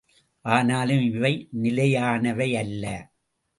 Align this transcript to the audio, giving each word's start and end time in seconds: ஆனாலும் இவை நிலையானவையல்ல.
ஆனாலும் 0.45 1.01
இவை 1.01 1.49
நிலையானவையல்ல. 1.61 2.85